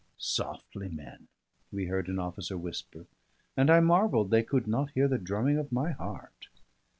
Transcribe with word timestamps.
"Softly, 0.17 0.89
men," 0.89 1.27
we 1.71 1.85
heard 1.85 2.07
an 2.07 2.17
officer 2.17 2.57
whisper; 2.57 3.05
and 3.55 3.69
I 3.69 3.81
marvelled 3.81 4.31
they 4.31 4.41
could 4.41 4.65
not 4.65 4.89
hear 4.95 5.07
the 5.07 5.19
drumming 5.19 5.59
of 5.59 5.71
my 5.71 5.91
heart. 5.91 6.47